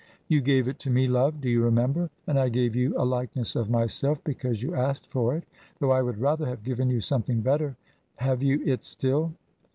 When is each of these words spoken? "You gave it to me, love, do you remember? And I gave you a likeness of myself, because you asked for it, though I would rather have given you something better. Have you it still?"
"You 0.27 0.41
gave 0.41 0.67
it 0.67 0.79
to 0.79 0.89
me, 0.89 1.05
love, 1.07 1.41
do 1.41 1.47
you 1.47 1.63
remember? 1.63 2.09
And 2.25 2.39
I 2.39 2.49
gave 2.49 2.75
you 2.75 2.95
a 2.99 3.05
likeness 3.05 3.55
of 3.55 3.69
myself, 3.69 4.19
because 4.23 4.63
you 4.63 4.73
asked 4.73 5.05
for 5.11 5.35
it, 5.35 5.43
though 5.79 5.91
I 5.91 6.01
would 6.01 6.17
rather 6.17 6.47
have 6.47 6.63
given 6.63 6.89
you 6.89 6.99
something 7.01 7.41
better. 7.41 7.75
Have 8.15 8.41
you 8.41 8.63
it 8.65 8.83
still?" 8.83 9.33